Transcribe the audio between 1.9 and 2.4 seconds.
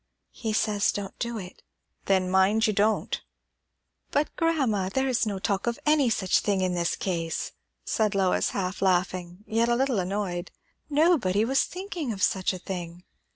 "Then